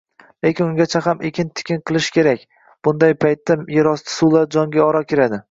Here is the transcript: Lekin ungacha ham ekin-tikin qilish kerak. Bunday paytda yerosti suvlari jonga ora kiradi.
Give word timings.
Lekin 0.45 0.63
ungacha 0.67 1.01
ham 1.07 1.21
ekin-tikin 1.29 1.83
qilish 1.91 2.07
kerak. 2.17 2.47
Bunday 2.89 3.15
paytda 3.27 3.59
yerosti 3.77 4.17
suvlari 4.17 4.53
jonga 4.59 4.87
ora 4.91 5.05
kiradi. 5.13 5.39